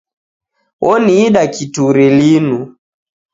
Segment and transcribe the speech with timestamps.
[0.91, 2.59] Oniida kituri linu.